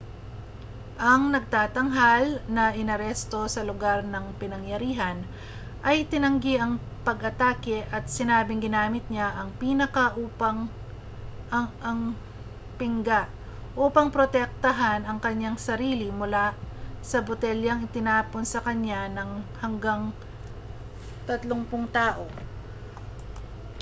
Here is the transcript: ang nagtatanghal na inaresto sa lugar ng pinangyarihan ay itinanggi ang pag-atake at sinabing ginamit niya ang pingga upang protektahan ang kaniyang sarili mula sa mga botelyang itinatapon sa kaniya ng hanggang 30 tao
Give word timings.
ang 1.09 1.21
nagtatanghal 1.35 2.25
na 2.55 2.65
inaresto 2.81 3.41
sa 3.55 3.61
lugar 3.69 3.99
ng 4.07 4.25
pinangyarihan 4.41 5.17
ay 5.87 5.95
itinanggi 6.09 6.53
ang 6.57 6.73
pag-atake 7.07 7.77
at 7.97 8.05
sinabing 8.17 8.61
ginamit 8.65 9.05
niya 9.13 9.27
ang 9.29 9.53
pingga 12.81 13.21
upang 13.85 14.07
protektahan 14.15 15.01
ang 15.05 15.17
kaniyang 15.25 15.57
sarili 15.67 16.07
mula 16.19 16.45
sa 17.09 17.17
mga 17.21 17.25
botelyang 17.29 17.81
itinatapon 17.87 18.41
sa 18.51 18.63
kaniya 18.65 19.01
ng 19.15 19.29
hanggang 19.61 20.01
30 21.29 21.61
tao 21.97 22.25